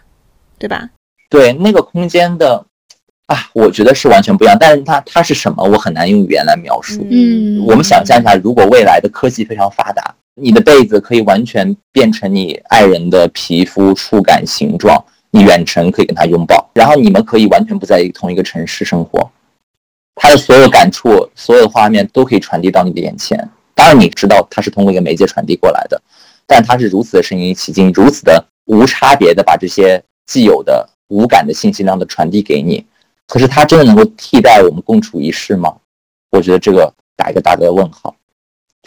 [0.57, 0.89] 对吧？
[1.29, 2.65] 对那个空间的
[3.25, 4.55] 啊，我觉得是完全不一样。
[4.59, 7.05] 但是它它是什么，我很难用语言来描述。
[7.09, 19.31] 嗯我们想象一下，如果未来的科技非常发达，你的被子可以完全变成你爱人的皮肤、触感、形状，你远程可以跟他拥抱，然后你们可以完全不在同一个城市生活，
[20.15, 23.49] 他的所有感触、所有的画面都可以传递到你的眼前。
[23.73, 26.01] 当然，你知道他是通过一个媒介传递过来的，
[26.45, 32.85] 但他是如此的身临其境，如此的无差别的把这些既有的无感的信息量的传递给你。
[33.27, 35.75] 可是他真的能够替代我们共处一室吗？
[36.31, 38.13] 我觉得这个打一个大的问号。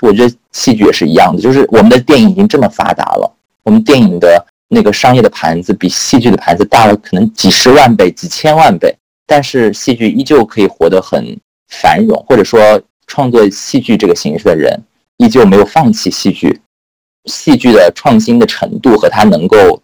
[0.01, 3.31] 我觉得戏剧也是一样的，就是我们的电影已经这么发达了，
[3.63, 8.95] 我们电影的那个商业的盘子比戏剧的盘子大了可能几十万倍、几千万倍，
[9.27, 14.79] 但是戏剧依旧可以活得很繁荣，或者说创作戏剧这个形式的人
[15.17, 16.61] 依旧没有放弃戏剧，
[17.25, 19.83] 戏剧的创新的程度和它能够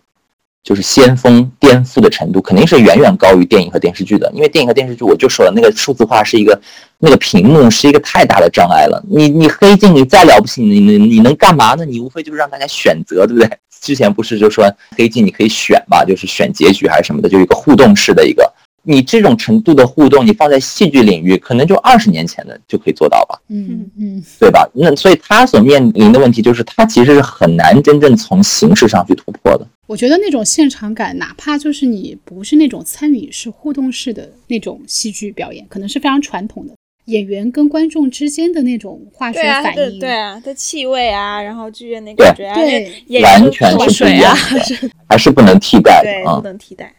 [0.64, 4.28] 就是先锋颠覆的程度，肯定是远远高于电影和电视剧的。
[4.34, 6.58] 因为电影和电视剧，我就说了，那个数字化是一个
[6.98, 9.04] 那个屏幕是一个太大的障碍了。
[9.06, 11.84] 你你黑镜你再了不起，你你你能干嘛呢？
[11.84, 13.58] 你无非就是让大家选择，对不对？
[13.82, 14.64] 之前不是就说
[14.96, 18.50] 黑镜你可以选嘛，就是选结局还是什么的，就一个互动式的一个。
[18.86, 23.38] 你这种程度的互动，你放在戏剧领域，可能就二十年前的就可以做到吧。
[23.48, 24.66] 嗯嗯对吧？
[24.74, 29.66] 那所以他所面临的问题就是，他其实是很难真正从形式上去突破的。
[29.86, 36.72] 我觉得那种现场感，哪怕就是你不是那种参与式、互动式的那种戏剧表演，可能是非常传统的
[37.04, 39.82] 演员跟观众之间的那种化学反应。
[39.94, 42.70] 的对啊，的气味啊，然后剧院那对感觉啊，对那
[43.08, 46.42] 演员完全是不一水啊样，的， 还是不能替代对，的对不。
[46.42, 46.94] 能替代。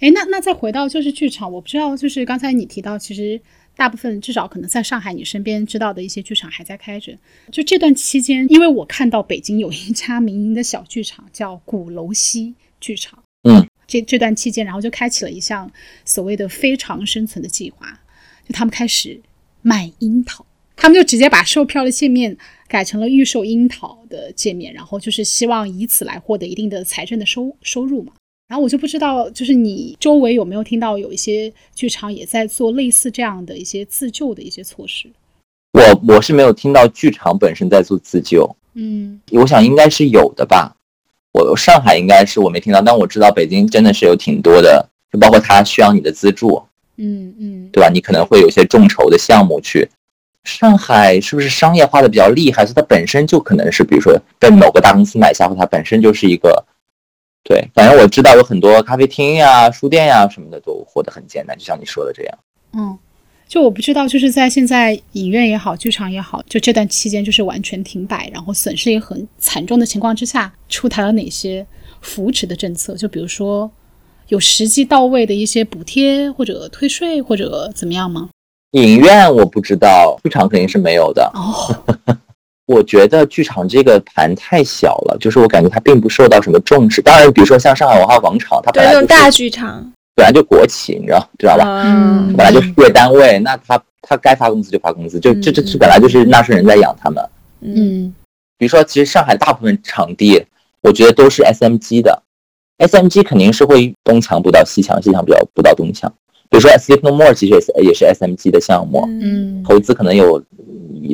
[0.00, 3.40] 哎，那那再回到就是剧场，我不知道，就是刚才你提到，其实
[3.80, 7.16] 大部分至少可能在上海你身边知道的一些剧场还在开着。
[7.50, 15.72] 就这段期间，因为我看到北京有一家民营的小剧场叫鼓楼西剧场，嗯，这这段期间，然后就开启了一项
[16.04, 17.98] 所谓的非常生存的计划，
[18.46, 19.18] 就他们开始
[19.62, 20.44] 卖樱桃，
[20.76, 22.36] 他们就直接把售票的界面
[22.68, 28.12] 改成了预售樱桃的界面，然后就是希望以此来获得一定的财政的收收入嘛。
[28.50, 35.08] 然后我就不知道，就是你周围有没有听到有一些剧场也在做类似这样的一些自救的一些措施？
[35.72, 40.74] 我我是没有听到剧场本身在做自救，嗯我想应该是有的吧。
[41.30, 46.60] 我上海应该是我没听到，但我知道北京真的是有挺多的，就包括他需要你的资助，
[46.96, 47.88] 嗯嗯，对吧？
[47.88, 49.88] 你可能会有一些众筹的项目去。
[50.42, 52.66] 上海是不是商业化的比较厉害？
[52.66, 56.64] 所以它本身就可能是，比如说被某个大公司买下，或它本身就是一个，
[57.42, 62.38] 对，反正我知道有很多咖啡厅呀、书店呀什么的都活得很艰难，就像你说的这样。
[62.72, 62.98] 嗯，
[63.48, 71.66] 就我不知道，就是在现在影院也好，剧场也好，就这段期间就是完全停摆，然后损失也很惨重的情况之下，出台了哪些
[72.00, 72.94] 扶持的政策？
[72.94, 73.70] 就比如说
[74.28, 78.28] 有实际到位的一些补贴或者退税或者怎么样吗？
[78.72, 81.28] 影院我不知道，剧场肯定是没有的。
[81.34, 81.84] 哦，
[82.70, 87.02] 我觉得剧场这个盘太小了，就是我感觉它并不受到什么重视。
[87.02, 91.82] 当然，比如说像上海文化广场，它对本来就是那种大剧场，本来就国企，你知道知道吧？
[91.84, 97.20] 嗯，本来就事业单位，那他他该发工资就发工资，就这这这本来就是纳税人在养他们。
[97.62, 98.14] 嗯嗯
[98.56, 100.46] 比如说，其实上海大部分场地，
[100.82, 102.22] 我觉得都是 SMG 的
[102.78, 106.12] ，SMG 肯定是会东墙补到西墙，西墙补到补到东墙。
[106.48, 110.42] 比如说 Sleep No More 其实也是也是 SMG 的项目，嗯投资可能有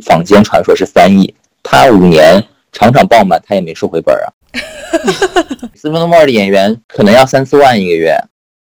[0.05, 1.33] 坊间传说是三亿，
[1.68, 4.26] 他五年场场爆满，他也没收回本儿啊。
[5.74, 8.16] Sleep No More 的演员可能要三四万一个月，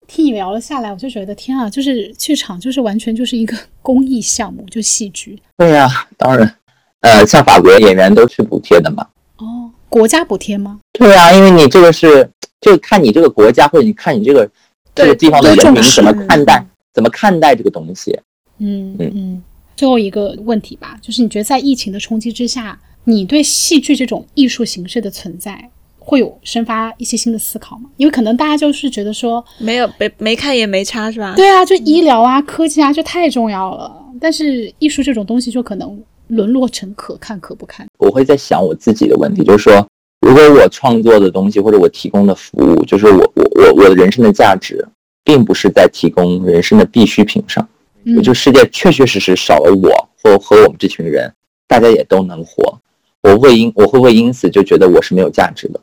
[0.07, 6.55] 听你聊了下来，我就觉得天啊，就是剧场就是完全就是一个公益项目，就戏剧对呀、当然，
[7.01, 9.07] 呃，像法国演员都是补贴的嘛。
[9.39, 10.79] 哦，国家补贴吗？
[10.93, 14.49] 对啊，因为你这个是就看你这个国家或者你看你这个
[14.95, 18.19] 这个地方的人民怎么看待怎么看待这个东西。
[18.59, 19.43] 嗯嗯嗯。
[19.77, 27.91] 最后一个问题吧，就是你觉得在疫情的冲击之下，你对戏剧这种艺术形式的存在会有生发一些新的思考吗？
[27.97, 31.35] 因为可能大家就是觉得说，没有没没看也没差是吧？
[31.37, 33.97] 对啊，就医疗啊、科技啊，就太重要了。
[34.21, 37.87] 但是艺术这种东西就可能沦落成可看可不看。
[37.99, 39.87] 我会在想我自己的问题，就是说，
[40.21, 44.87] 如果我创作的东西或者我提供的服务，就是我我我我的人生的价值，
[45.25, 47.67] 并不是在提供人生的必需品上，
[48.05, 51.33] 嗯也就世界确确实实少了我或和我们这群人，
[51.69, 52.79] 大家也都能活，
[53.23, 55.81] 我会因我会不会因此就觉得我是没有价值的？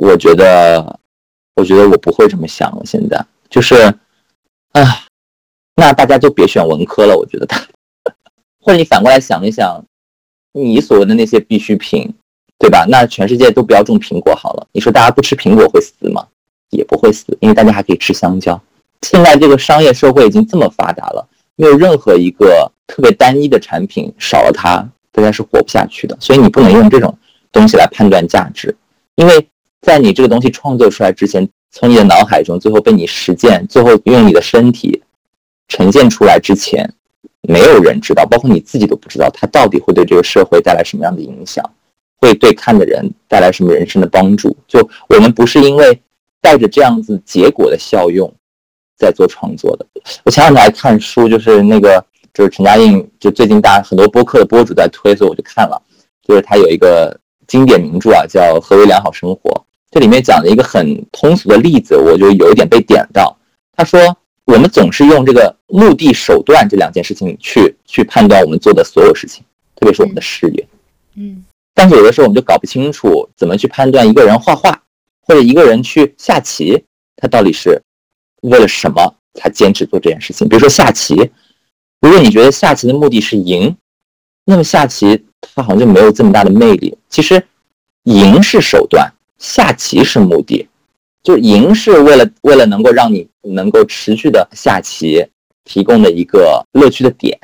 [0.00, 1.00] 我觉得，
[1.56, 2.82] 我觉得我不会这么想了。
[2.84, 3.74] 现在就是，
[4.72, 5.04] 啊，
[5.76, 7.16] 那大家就别选文科了。
[7.16, 7.46] 我觉得，
[8.62, 9.84] 或者你反过来想一想，
[10.52, 12.14] 你所谓的那些必需品，
[12.58, 12.86] 对吧？
[12.88, 14.66] 那全世界都不要种苹果好了。
[14.72, 16.26] 你说大家不吃苹果会死吗？
[16.70, 18.60] 也不会死，因为大家还可以吃香蕉。
[19.02, 26.16] 现在这个商业社会已经这么发达了，没有任何一个特别单一的产品少了它，大家是活不下去的。
[26.20, 27.16] 所以你不能用这种
[27.52, 28.76] 东西来判断价值，
[29.16, 29.48] 因为
[29.80, 35.02] 在你这个东西创作出来之前，从你的脑海中最后被你实践，最后用你的身体
[35.68, 36.92] 呈现出来之前，
[37.42, 41.64] 没有人知道，包括你自己都不知道，它到底会对这个社会带来什么样的影响，
[42.20, 44.56] 会对看的人带来什么人生的帮助。
[44.68, 46.00] 就我们不是因为
[46.40, 48.32] 带着这样子结果的效用
[48.96, 49.86] 在做创作的。
[50.24, 55.80] 我前两天还看书，就是那个就是陈嘉映，就最近大家很多播客的播主在推，所以我就看了。
[56.22, 59.50] 就是他有一个经典名著啊，叫《何为良好生活》。
[59.90, 63.36] 这里面讲了一个很通俗的例子，我就有一点被点到。
[63.76, 69.42] 他说，我们总是用这个目的、手段这两件事情去去判断我们做的所有事情，
[69.74, 70.66] 特别是我们的事业。
[71.16, 74.82] 嗯但是有的时候我们就搞不清楚怎么去判断一个人画画，
[75.22, 76.84] 或者一个人去下棋，
[77.16, 77.80] 他到底是
[78.42, 80.46] 为了什么才坚持做这件事情。
[80.48, 81.30] 比如说下棋，
[82.00, 83.76] 如果你觉得下棋的目的是赢，
[84.44, 86.96] 那么下棋它好像就没有这么大的魅力。
[87.08, 87.42] 其实，
[88.04, 90.66] 赢是手段，下棋是目的。
[91.22, 95.22] 就是赢是为了为了能够让你能够持续的下棋
[95.64, 97.38] 提供的一个乐趣的点，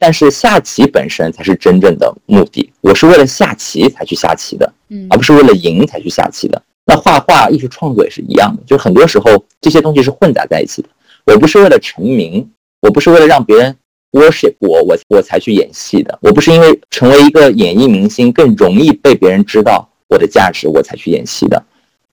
[0.00, 2.72] 但是下棋本身才是真正的目的。
[2.80, 6.60] 我是为了下棋才去下棋的，嗯而不是为了赢才去下棋的。
[6.84, 10.88] 那画画、艺术创作也是一样的，就是很多时候这些东西是混杂在一起的。
[11.24, 13.76] 我不是为了成名，我不是为了让别人
[14.12, 16.18] worship 我，我我才去演戏的。
[16.22, 21.62] 我不是因为成为一个演艺明星更容易被别人知道我的价值，我才去演戏的。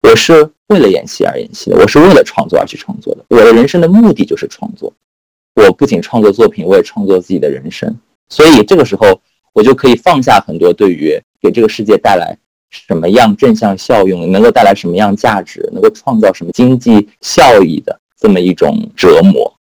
[0.03, 3.25] 我是为了演戏而演戏的，我是为了创作而去创作的。
[3.29, 4.93] 我的人生的目的就是创作。
[5.55, 7.97] 我不仅创作作品，我也创作自己的人生。
[8.29, 9.21] 所以这个时候，
[9.53, 12.37] 我就可以放下很多对于给这个世界带来
[12.71, 19.55] 什么样正向效用，能够带来什么样价值，能够创造什么经济效益的这么一种折磨。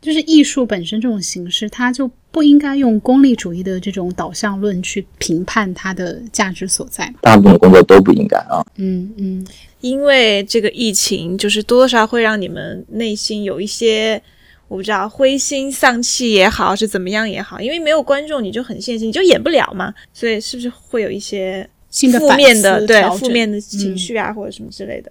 [0.00, 7.12] 就是艺术本身这种形式，它就不应该用功利主义的这种导向论去评判它的价值所在。
[7.20, 8.64] 大部分工作都不应该啊。
[8.76, 9.46] 嗯嗯
[9.80, 14.22] 因为这个疫情，就是多多少少会让你们内心有一些，
[14.68, 25.10] 我不知道灰心丧气也好，是怎么样也好，因为没有观众，你就很现实，你就演不了嘛，所以是不是会有一些负面的对负面的嗯情绪啊，或者什么之类的？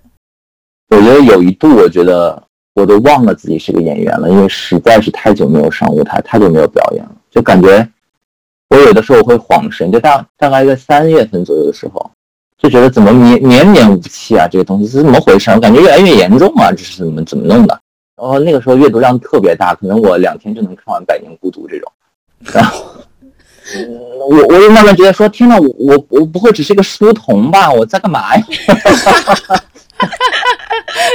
[0.89, 2.41] 我觉得有一度，我觉得
[2.73, 7.87] 我都忘了自己是个演员了，因为实在是太久没有上舞台，太久没有表演了，就感觉
[8.69, 12.11] 我有的时候会恍神，就大大概在三月份左右的时候，
[12.57, 15.51] 就觉得怎么绵绵绵无期啊，这个东西是怎么回事？
[15.51, 17.79] 我感觉越来越严重啊，这是怎么怎么弄的？
[18.15, 21.91] 然后那个时候阅读量特别大，可能我两天就能看完《百年孤独》这种，
[22.53, 22.85] 然后。
[23.75, 27.71] 嗯我我就慢慢觉得说，天呐，我我我不会只是一个书童吧？
[27.71, 28.43] 我在干嘛呀？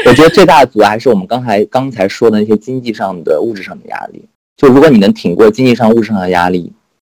[0.07, 4.25] 我觉得最大的阻碍还是我们刚才刚才说的那些经济上的、物质上的压力。
[4.57, 6.73] 就如果你能挺过经济上、物质上的压力，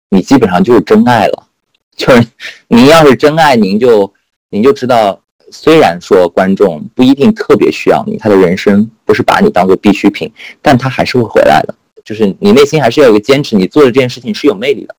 [0.09, 1.47] 你基本上就是真爱了。
[1.95, 2.25] 就是
[2.67, 4.13] 您要是真爱，您就
[4.49, 11.75] 您就知道，虽然说观众不一定特别需要你，他的人生不是把你当做必需品，但他还是会回来的。
[12.03, 14.95] 就是你内心还是要有一个坚持，你做的这件事情是有魅力的。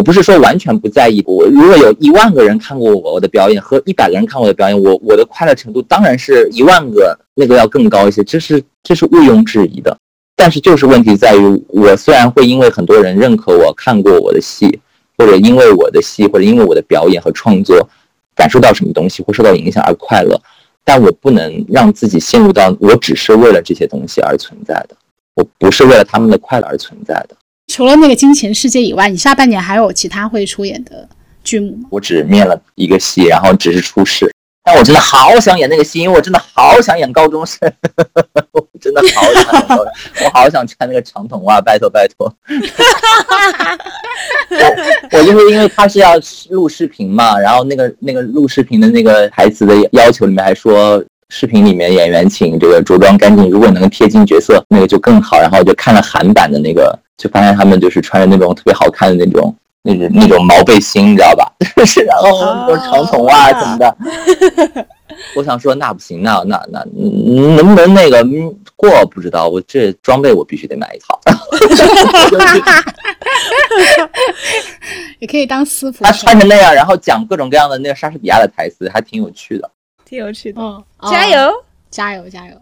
[0.00, 9.94] 我不是说完全不在意，我如果有一万个人看过我我的表演和一百个人看我的表演，我我的快乐程度当然是一万个那个要更高一些，这是这是毋庸置疑的。
[10.34, 14.80] 但是就是问题在于，我虽然会因为很多人认可我看过我的戏，
[15.18, 17.86] 或者因为我的戏，或者因为我的表演和创作
[18.34, 20.40] 感受到什么东西或受到影响而快乐，
[20.82, 24.96] 但我不能让自己陷入到我只是为了这些东西而存在的，
[25.34, 27.36] 我不是为了他们的快乐而存在的。
[27.70, 31.08] 除了那个《金钱世界》以外，你下半年还有其他会出演的
[31.44, 31.88] 剧目吗？
[31.88, 34.28] 我只面了一个戏，然后只是初试，
[34.64, 37.72] 但我真的好想演那个戏，因为我真的好想演高中生，
[38.50, 42.34] 我真的好想，我好想穿那个长筒袜，拜托拜托。
[44.50, 44.56] 我
[45.16, 46.14] 我就是因为他是要
[46.48, 55.38] 录视频嘛，然后那个那个录视频的那个台词的要求里面还说，视频里面演员请这个着装干净，如果能贴近角色，那个就更好。
[55.38, 61.52] 然后我就看了韩版的那个，就发现他们就是穿着那种特别好看的那种那种那种毛背心，你知道吧？
[61.84, 63.94] 是然后那种长筒袜什么的。
[65.36, 71.20] 我想说那不行，那那那嗯能不能那个嗯过不知道，我这装备我必须得买一套。
[75.18, 76.10] 也可以当私服他。
[76.12, 79.70] 穿成那样，然后讲各种各样的那个莎士比亚的台词，还挺有趣的。
[80.06, 80.60] 挺有趣的。
[80.60, 81.38] 嗯，加油！
[81.38, 81.52] 哦
[81.90, 82.54] 加油加油！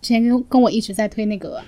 [0.00, 1.60] 之前跟跟我一直在推那个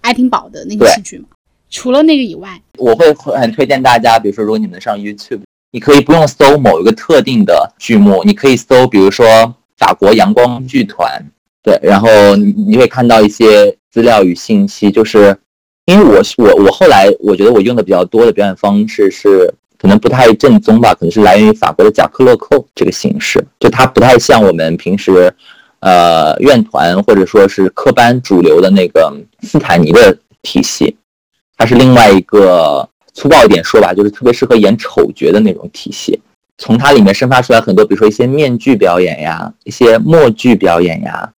[0.00, 1.26] 爱丁堡的那个戏剧嘛，
[1.70, 5.40] 除了那个以外，我会很推荐大家，比如说，如果你们上 YouTube，
[5.70, 9.24] 你可以不用搜某一个特定的剧目，你可以搜，比如说
[9.78, 11.24] 法国阳光剧团，
[11.62, 15.36] 对，然后你会看到一些资料与信息，就是
[15.86, 25.32] 因为我是我我后来我觉得我用的比较多的表演方式是可能不太正宗吧，可能是来源于法国的贾克勒寇这个形式，就它不太像我们平时
[25.78, 29.12] 呃院团或者说是科班主流的那个
[29.42, 30.96] 斯坦尼的体系，
[31.60, 36.18] 它是另外一个粗暴一点说吧，就是特别适合演丑角的那种体系。
[36.56, 41.30] 从它里面生发出来很多，比如说一些面具表演呀，一些默剧表演呀，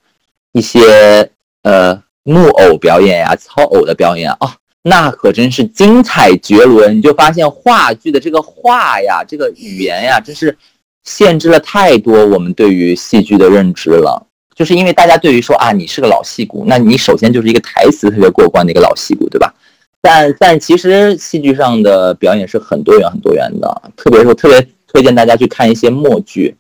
[0.53, 1.29] 一些
[1.65, 4.51] 呃木偶表演呀、操偶的表演啊，哦
[4.83, 6.97] 那可真是精彩绝伦。
[6.97, 10.57] 你就发现话剧的这个话呀，这个语言呀，真是
[11.03, 14.25] 限制了太多我们对于戏剧的认知了。
[14.55, 19.53] 就是因为大家对于说啊，你是个老戏骨，那你首先就是一个台词特别过关的一个老戏骨，对吧？
[20.03, 26.55] 但但其实戏剧上的表演是很多元很多元的，特别是我特别推荐大家去看一些默剧。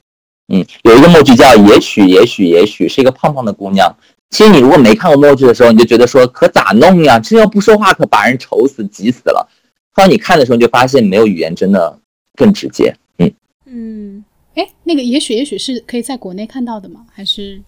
[0.52, 3.94] 嗯，有一个默剧叫《也许也许也许》，是一个胖胖的姑娘。
[4.30, 7.18] 其实你如果没看过默剧的时候，你就觉得说可咋弄呀？
[7.18, 9.46] 这要不说话可把人愁死急死了。
[9.94, 11.98] 当你看的时候，你就发现没有语言真的
[12.36, 12.94] 更直接。
[13.18, 13.32] 嗯，
[13.66, 14.24] 嗯，
[14.54, 17.04] 哎，那个也许也许是可以在国内看到的吗？
[17.12, 17.60] 还是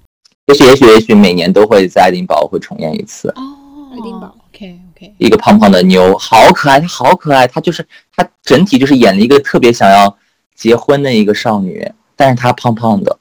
[0.46, 3.28] 也许也许也许每年都会在爱丁堡会重演一次。
[3.36, 3.56] 哦，
[3.94, 7.86] 爱丁堡？OK OK，一个胖胖的妞，好可爱，她好可爱，她就是
[8.16, 10.16] 她整体就是演了一个特别想要
[10.56, 13.16] 结婚的一个少女，但是她胖胖的，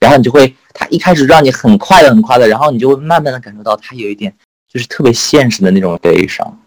[0.00, 4.34] 然后你就会，她一开始让你很快的很快的，然后你就会慢慢的感受到她有一点
[4.68, 6.58] 就是特别现实的那种悲伤，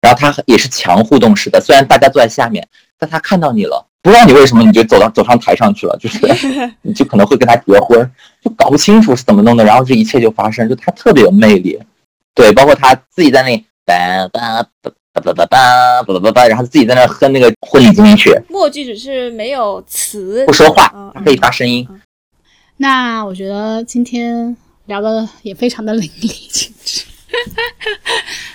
[0.00, 6.20] 然后她也是强互动式的，虽然大家坐在下面，但她看到你了，不知道你为什么你就走到走上台上去了，就是
[6.82, 8.08] 你就可能会跟她结婚，
[8.40, 11.76] 就搞不清楚是怎么弄的，然后这一切就发生，就她特别有魅力。
[12.34, 13.94] 对，包括他自己在那里叭
[14.28, 21.86] 叭叭叭叭叭叭叭叭叭，然后自己在那哼那个婚礼进行曲，默剧只是没有词不，说话可以发声音。
[22.76, 24.56] 那我觉得今天
[24.86, 27.04] 聊的也非常的淋漓尽致，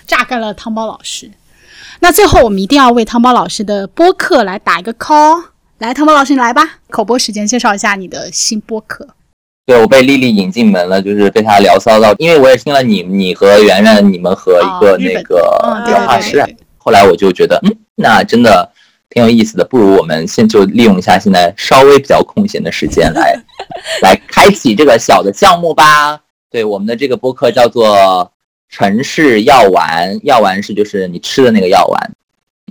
[0.07, 1.29] 榨干了汤包老师。
[1.99, 5.43] 那最后我们一定要为汤包老师的播客来打一个 call。
[5.77, 9.09] 来，汤包老师你来吧，口播时间，介绍一下你的新播客。
[9.65, 18.71] 对我被丽丽引进门了，就是被她聊骚到，因为我也听了你你和圆圆你们和一个那个嗯，对电话室，对对对，后来我就觉得，嗯，那真的
[19.09, 23.35] 挺有意思的，不如我们先就利用一下现在稍微比较空闲的时间来
[24.03, 26.21] 来开启这个小的项目吧。
[26.51, 28.31] 对，我们的这个播客叫做
[28.69, 32.11] 城市药丸，药丸是就是你吃的那个药丸。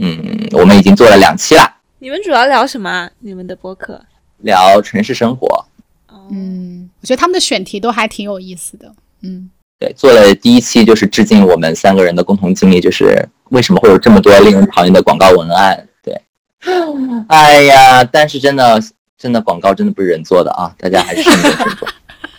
[0.01, 1.69] 嗯，我们已经做了两期了，
[1.99, 3.11] 你们主要聊什么啊？
[3.19, 4.01] 你们的播客？
[4.39, 5.67] 聊城市生活。
[6.25, 8.93] 哦，嗯，我觉得他们的选题都还挺有意思的。
[9.23, 15.89] 嗯，对，做了第一期就是致敬我们三个人的共同经历，就是为什么会有这么多令人讨厌的广告文案。
[16.03, 16.21] 对，
[17.29, 18.83] 哎呀，但是真的
[19.19, 21.89] 真的广告真的不是人做的啊，大家还是慎重慎重。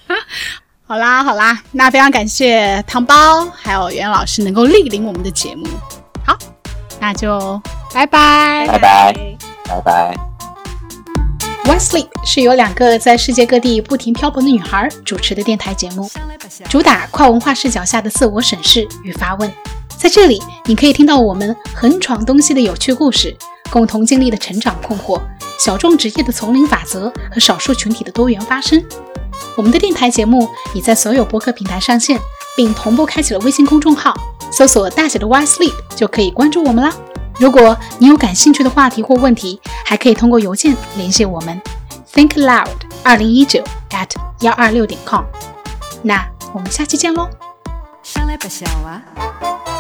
[0.88, 5.66] 好啦好啦，那非常感谢糖包还有袁老师能够莅临我们的节目。
[6.24, 6.38] 好，
[7.00, 7.60] 那就
[7.92, 8.68] 拜拜。
[8.68, 9.14] 拜拜
[9.68, 10.35] 拜拜。
[11.66, 16.08] One Sleep 是由两个在世界各地不停漂泊的女孩主持的电台节目，
[16.70, 19.52] 主打跨文化视角下的自我审视与发问。
[19.98, 23.36] 在这里，你可以听到我们横闯东西的有趣故事，
[23.72, 25.20] 共同经历的成长困惑、
[25.60, 28.80] 小众职业的丛林法则和少数群体的多元发声。
[29.58, 32.20] 我们的电台节目已在所有播客平台上线，
[32.56, 34.14] 并同步开启了微信公众号，
[34.52, 36.94] 搜索大写的 Y Sleep 就可以关注我们啦。
[37.40, 41.62] 如果你有感兴趣的话题或问题，还可以通过邮件联系我们
[42.14, 42.68] ，think loud
[43.04, 44.10] 二零一九 at
[44.40, 45.24] 幺二六点 com。
[46.02, 47.28] 那我们下期见喽。
[48.04, 49.75] 上来不小娃。